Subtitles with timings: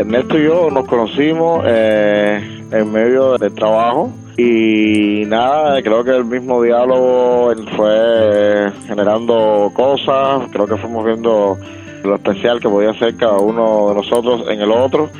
[0.00, 6.24] Ernesto y yo nos conocimos eh, en medio del trabajo y nada, creo que el
[6.24, 11.58] mismo diálogo fue generando cosas, creo que fuimos viendo
[12.02, 15.10] lo especial que podía ser cada uno de nosotros en el otro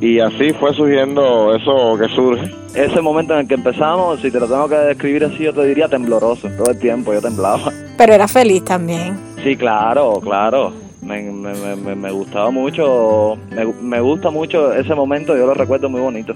[0.00, 2.54] y así fue surgiendo eso que surge.
[2.74, 5.64] Ese momento en el que empezamos, si te lo tengo que describir así, yo te
[5.64, 6.48] diría tembloroso.
[6.56, 7.72] Todo el tiempo yo temblaba.
[7.98, 9.18] Pero era feliz también.
[9.42, 10.72] Sí, claro, claro.
[11.02, 13.38] Me, gustaba mucho,
[13.80, 16.34] me, gusta mucho ese momento, yo lo recuerdo muy bonito.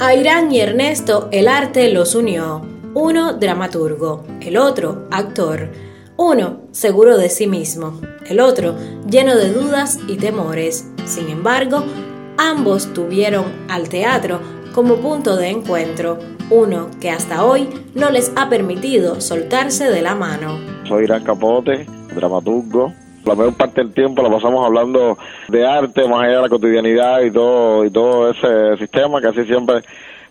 [0.00, 2.62] A Irán y Ernesto el arte los unió.
[2.94, 5.70] Uno dramaturgo, el otro actor.
[6.16, 8.74] Uno seguro de sí mismo, el otro
[9.08, 10.88] lleno de dudas y temores.
[11.04, 11.84] Sin embargo,
[12.36, 14.40] ambos tuvieron al teatro
[14.78, 20.14] como punto de encuentro, uno que hasta hoy no les ha permitido soltarse de la
[20.14, 20.56] mano.
[20.86, 21.84] Soy Irán Capote,
[22.14, 22.92] dramaturgo.
[23.24, 25.18] La mayor parte del tiempo la pasamos hablando
[25.48, 29.82] de arte, más allá de la cotidianidad y todo, y todo ese sistema, así siempre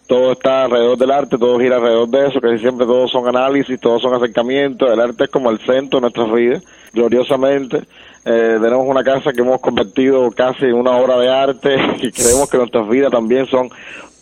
[0.07, 3.77] todo está alrededor del arte, todo gira alrededor de eso, casi siempre todos son análisis,
[3.81, 7.81] todos son acercamientos, el arte es como el centro de nuestras vidas, gloriosamente.
[8.23, 12.49] Eh, tenemos una casa que hemos convertido casi en una obra de arte y creemos
[12.49, 13.69] que nuestras vidas también son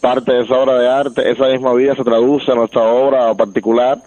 [0.06, 3.98] parte de esa obra de arte, esa misma vida se traduce en nuestra obra particular,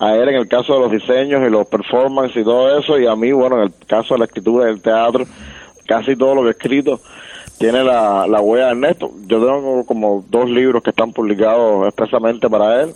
[0.00, 3.06] a él en el caso de los diseños y los performances y todo eso, y
[3.06, 5.24] a mí, bueno, en el caso de la escritura del teatro,
[5.86, 6.98] casi todo lo que he escrito
[7.58, 9.12] tiene la, la huella de Ernesto.
[9.28, 12.90] Yo tengo como dos libros que están publicados expresamente para él.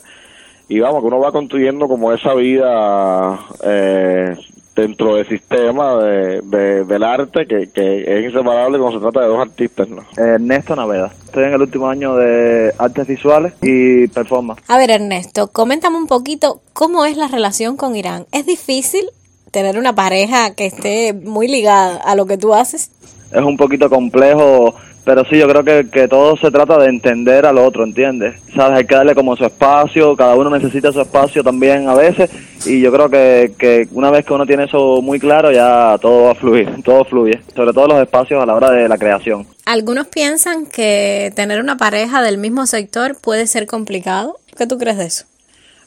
[0.69, 4.37] Y vamos, que uno va construyendo como esa vida eh,
[4.81, 7.69] dentro del sistema de, del arte que,
[8.07, 9.89] es inseparable cuando se trata de dos artistas.
[9.89, 10.05] ¿no?
[10.17, 11.13] Ernesto Naveda.
[11.25, 14.63] Estoy en el último año de artes visuales y performance.
[14.69, 18.27] A ver, Ernesto, coméntame un poquito cómo es la relación con Irán.
[18.33, 19.07] ¿Es difícil
[19.51, 22.91] tener una pareja que esté muy ligada a lo que tú haces?
[23.33, 24.75] es un poquito complejo,
[25.11, 28.37] pero sí, yo creo que, que todo se trata de entender al otro, ¿entiendes?
[28.55, 28.79] ¿Sabes?
[28.79, 32.31] Hay que darle como su espacio, cada uno necesita su espacio también a veces,
[32.65, 36.27] y yo creo que, que una vez que uno tiene eso muy claro, ya todo
[36.27, 39.49] va a fluir, todo fluye, sobre todo los espacios a la hora de la creación.
[39.67, 44.37] Algunos piensan que tener una pareja del mismo sector puede ser complicado.
[44.57, 45.25] ¿Qué tú crees de eso?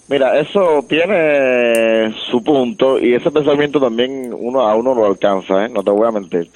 [0.09, 5.69] Mira, eso tiene su punto y ese pensamiento también uno a uno lo alcanza, ¿eh?
[5.69, 6.49] no te voy a mentir.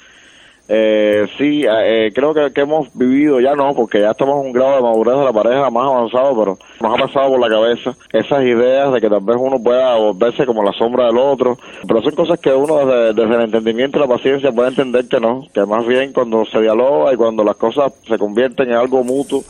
[0.70, 4.52] Eh, sí, eh, creo que, que, hemos vivido, ya no, porque ya estamos en un
[4.52, 7.96] grado de madurez de la pareja más avanzado, pero nos ha pasado por la cabeza
[8.12, 12.02] esas ideas de que tal vez uno pueda volverse como la sombra del otro, pero
[12.02, 15.46] son cosas que uno desde, desde el entendimiento y la paciencia puede entender que no,
[15.54, 19.44] que más bien cuando se dialoga y cuando las cosas se convierten en algo mutuo,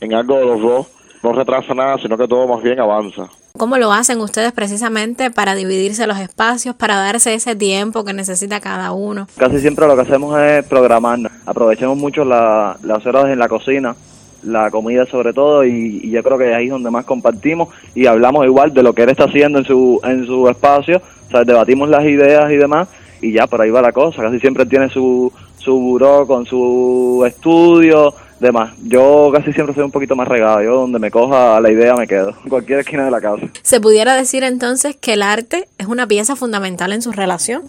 [0.00, 0.86] en algo de los dos,
[1.22, 3.28] no retrasa nada, sino que todo más bien avanza.
[3.58, 8.60] ¿Cómo lo hacen ustedes precisamente para dividirse los espacios, para darse ese tiempo que necesita
[8.60, 9.26] cada uno?
[9.36, 11.32] Casi siempre lo que hacemos es programarnos.
[11.44, 13.96] Aprovechemos mucho las horas en la cocina,
[14.44, 18.46] la comida sobre todo, y, yo creo que ahí es donde más compartimos y hablamos
[18.46, 21.88] igual de lo que él está haciendo en su, en su espacio, o sea, debatimos
[21.88, 22.86] las ideas y demás,
[23.20, 24.22] y ya por ahí va la cosa.
[24.22, 28.72] Casi siempre tiene su, su buró con su estudio, demás.
[28.82, 30.62] Yo casi siempre soy un poquito más regado.
[30.62, 32.34] Yo donde me coja la idea me quedo.
[32.42, 33.46] En cualquier esquina de la casa.
[33.62, 37.62] ¿Se pudiera decir entonces que el arte es una pieza fundamental en su relación?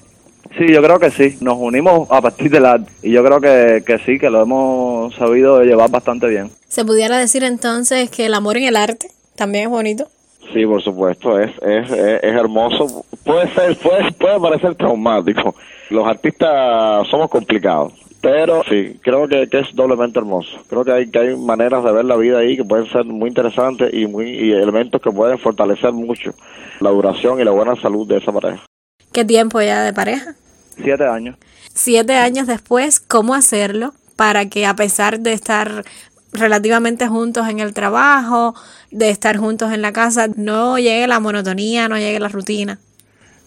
[0.58, 1.38] Sí, yo creo que sí.
[1.42, 2.92] Nos unimos a partir del arte.
[3.04, 6.50] Y yo creo que, que sí, que lo hemos sabido llevar bastante bien.
[6.68, 10.08] ¿Se pudiera decir entonces que el amor en el arte también es bonito?
[10.54, 13.06] Sí, por supuesto, es, es, es, hermoso.
[13.24, 15.54] Puede ser, puede, puede parecer traumático.
[15.92, 20.50] Los artistas somos complicados pero sí, creo que, es doblemente hermoso.
[20.68, 23.30] Creo que hay, que hay maneras de ver la vida ahí que pueden ser muy
[23.30, 26.34] interesantes y, muy, y elementos que pueden fortalecer mucho
[26.82, 28.66] la duración y la buena salud de esa pareja.
[29.14, 30.36] ¿Qué tiempo ya de pareja?
[30.76, 31.38] Siete años.
[31.74, 35.86] Siete años después, ¿cómo hacerlo para que a pesar de estar
[36.34, 38.54] relativamente juntos en el trabajo,
[38.92, 42.80] de estar juntos en la casa, no llegue la monotonía, no llegue la rutina?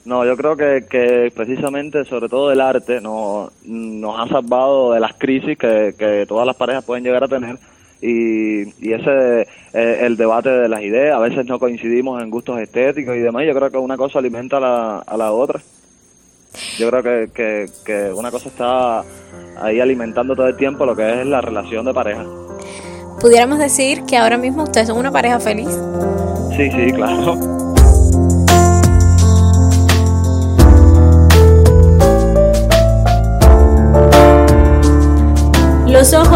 [0.04, 5.00] No, yo creo que, que precisamente, sobre todo el arte, no, nos ha salvado de
[5.00, 7.56] las crisis que, que todas las parejas pueden llegar a tener.
[8.00, 12.58] Y, y ese eh, el debate de las ideas, a veces no coincidimos en gustos
[12.58, 15.60] estéticos y demás, yo creo que una cosa alimenta a la, a la otra.
[16.78, 19.04] Yo creo que, que, que una cosa está
[19.60, 22.24] ahí alimentando todo el tiempo lo que es la relación de pareja.
[23.20, 25.68] ¿Pudiéramos decir que ahora mismo ustedes son una pareja feliz?
[26.56, 27.51] Sí, sí, claro.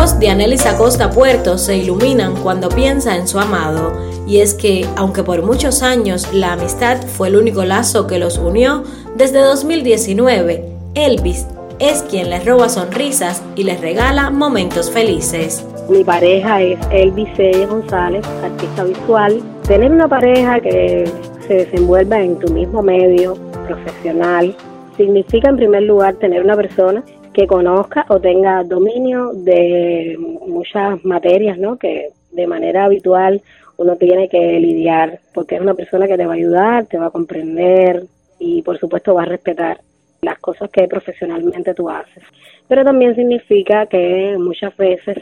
[0.06, 3.92] Ojos de Anelis Acosta Puerto se iluminan cuando piensa en su amado,
[4.26, 8.38] y es que, aunque por muchos años la amistad fue el único lazo que los
[8.38, 8.84] unió,
[9.16, 10.64] desde 2019,
[10.94, 11.46] Elvis
[11.80, 15.66] es quien les roba sonrisas y les regala momentos felices.
[15.88, 17.66] Mi pareja es Elvis C.
[17.66, 19.40] González, artista visual.
[19.66, 21.10] Tener una pareja que
[21.48, 23.34] se desenvuelva en tu mismo medio
[23.66, 24.54] profesional
[24.96, 27.02] significa en primer lugar tener una persona
[27.36, 30.16] que conozca o tenga dominio de
[30.46, 31.76] muchas materias, ¿no?
[31.76, 33.42] Que de manera habitual
[33.76, 37.08] uno tiene que lidiar, porque es una persona que te va a ayudar, te va
[37.08, 38.04] a comprender
[38.38, 39.82] y por supuesto va a respetar
[40.22, 42.24] las cosas que profesionalmente tú haces.
[42.66, 45.18] Pero también significa que muchas veces,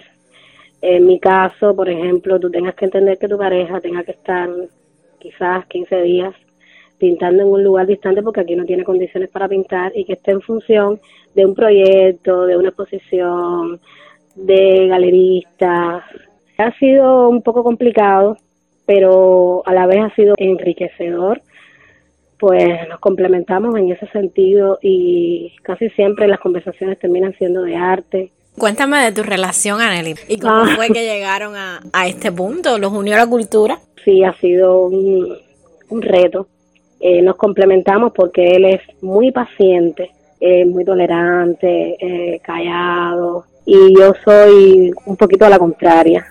[0.82, 4.48] en mi caso, por ejemplo, tú tengas que entender que tu pareja tenga que estar
[5.18, 6.34] quizás 15 días
[6.98, 10.32] pintando en un lugar distante porque aquí no tiene condiciones para pintar y que esté
[10.32, 11.00] en función
[11.34, 13.80] de un proyecto, de una exposición,
[14.34, 16.04] de galeristas.
[16.58, 18.36] Ha sido un poco complicado,
[18.86, 21.42] pero a la vez ha sido enriquecedor
[22.44, 28.32] pues nos complementamos en ese sentido y casi siempre las conversaciones terminan siendo de arte.
[28.58, 30.72] Cuéntame de tu relación, Anneli, y cómo ah.
[30.76, 33.78] fue que llegaron a, a, este punto, los unió la cultura.
[34.04, 35.38] Sí, ha sido un,
[35.88, 36.46] un reto.
[37.06, 40.10] Eh, nos complementamos porque él es muy paciente,
[40.40, 46.24] eh, muy tolerante, eh, callado, y yo soy un poquito a la contraria.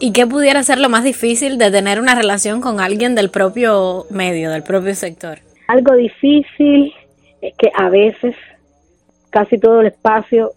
[0.00, 4.06] ¿Y qué pudiera ser lo más difícil de tener una relación con alguien del propio
[4.10, 5.38] medio, del propio sector?
[5.68, 6.92] Algo difícil
[7.40, 8.34] es que a veces
[9.30, 10.50] casi todo el espacio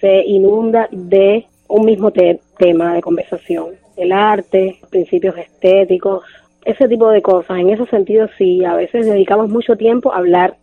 [0.00, 3.76] se inunda de un mismo tema de conversación.
[3.96, 6.24] El arte, principios estéticos,
[6.64, 7.58] ese tipo de cosas.
[7.58, 10.56] En ese sentido, sí, a veces dedicamos mucho tiempo a hablar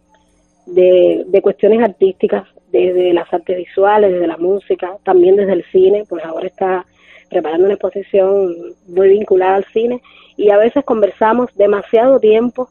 [0.66, 6.06] de, de cuestiones artísticas, desde las artes visuales, desde la música, también desde el cine,
[6.08, 6.86] pues ahora está
[7.30, 8.56] preparando una exposición
[8.88, 10.02] muy vinculada al cine
[10.38, 12.70] y a veces conversamos demasiado tiempo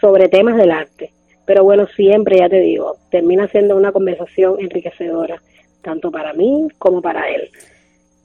[0.00, 1.12] sobre temas del arte.
[1.46, 5.42] Pero bueno, siempre, ya te digo, termina siendo una conversación enriquecedora,
[5.82, 7.50] tanto para mí como para él.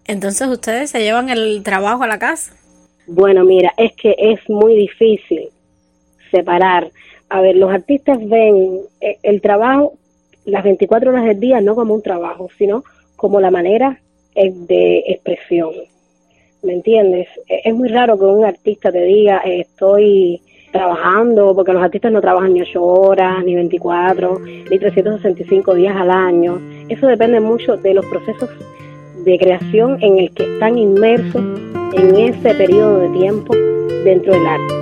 [0.06, 2.54] Entonces, ¿ustedes se llevan el trabajo a la casa?
[3.08, 5.50] Bueno, mira, es que es muy difícil
[6.30, 6.92] separar.
[7.30, 9.94] A ver, los artistas ven eh, el trabajo
[10.48, 12.84] las 24 horas del día no como un trabajo, sino
[13.16, 14.00] como la manera
[14.34, 15.72] eh, de expresión.
[16.64, 17.28] ¿Me entiendes?
[17.48, 22.22] E, es muy raro que un artista te diga, estoy trabajando, porque los artistas no
[22.22, 26.60] trabajan ni 8 horas, ni 24, ni 365 días al año.
[26.90, 28.50] Eso depende mucho de los procesos
[29.24, 31.44] de creación en el que están inmersos
[31.94, 33.56] en ese periodo de tiempo
[34.04, 34.74] dentro del arte.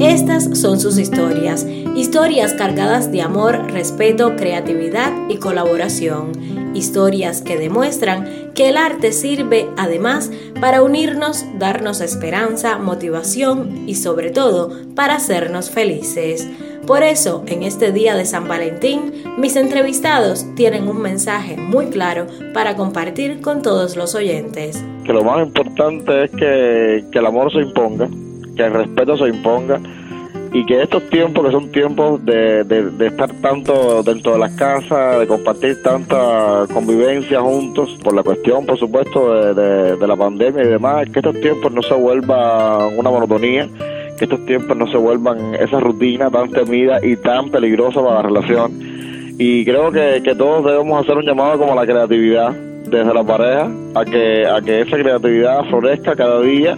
[0.00, 1.66] Estas son sus historias
[2.00, 6.32] Historias cargadas de amor, respeto, creatividad y colaboración.
[6.74, 10.30] Historias que demuestran que el arte sirve además
[10.62, 16.48] para unirnos, darnos esperanza, motivación y sobre todo para hacernos felices.
[16.90, 22.26] Por eso, en este día de San Valentín, mis entrevistados tienen un mensaje muy claro
[22.52, 24.84] para compartir con todos los oyentes.
[25.04, 28.08] Que lo más importante es que, el amor se imponga,
[28.56, 29.80] que el respeto se imponga
[30.52, 35.20] y que estos tiempos, que son tiempos de, de, estar tanto dentro de las casas,
[35.20, 40.66] de compartir tanta convivencia juntos, por la cuestión, por supuesto, de, de, la pandemia y
[40.66, 43.68] demás, que estos tiempos no se vuelvan una monotonía,
[44.20, 48.22] que estos tiempos no se vuelvan esa rutina tan temida y tan peligrosa para la
[48.22, 48.70] relación.
[49.38, 52.52] Y creo que, que todos debemos hacer un llamado como la creatividad
[52.90, 56.76] desde la pareja, a que, a que esa creatividad florezca cada día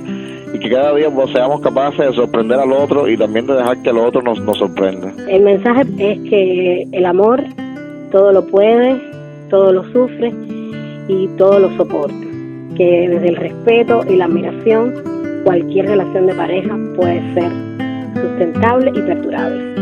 [0.54, 3.82] y que cada día pues, seamos capaces de sorprender al otro y también de dejar
[3.82, 5.12] que el otro nos, nos sorprenda.
[5.28, 7.42] El mensaje es que el amor
[8.12, 9.00] todo lo puede,
[9.50, 10.32] todo lo sufre
[11.08, 12.14] y todo lo soporta.
[12.76, 15.11] Que desde el respeto y la admiración
[15.44, 17.52] cualquier relación de pareja puede ser
[18.14, 19.72] sustentable y perdurable.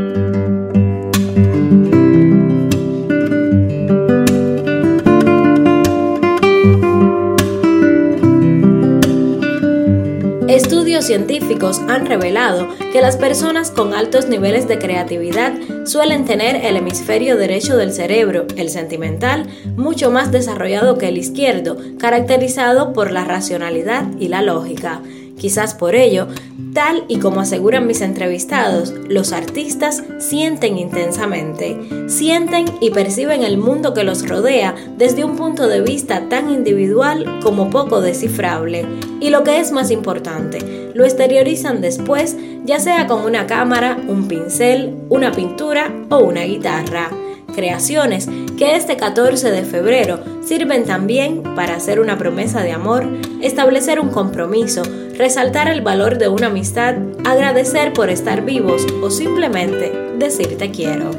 [10.48, 15.52] Estudios científicos han revelado que las personas con altos niveles de creatividad
[15.84, 21.76] suelen tener el hemisferio derecho del cerebro, el sentimental, mucho más desarrollado que el izquierdo,
[21.98, 25.00] caracterizado por la racionalidad y la lógica.
[25.40, 26.28] Quizás por ello,
[26.74, 31.80] tal y como aseguran mis entrevistados, los artistas sienten intensamente,
[32.10, 37.40] sienten y perciben el mundo que los rodea desde un punto de vista tan individual
[37.42, 38.84] como poco descifrable.
[39.18, 44.28] Y lo que es más importante, lo exteriorizan después, ya sea con una cámara, un
[44.28, 47.08] pincel, una pintura o una guitarra.
[47.54, 48.28] creaciones
[48.60, 53.08] que este 14 de febrero sirven también para hacer una promesa de amor,
[53.40, 54.82] establecer un compromiso,
[55.16, 61.10] resaltar el valor de una amistad, agradecer por estar vivos o simplemente decir te quiero.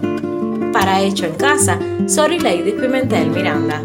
[0.72, 3.82] Para Hecho en Casa, soy Lady Pimentel Miranda.